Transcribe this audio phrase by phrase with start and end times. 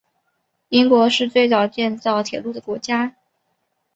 [0.69, 3.15] 英国是最早建造铁路的国家。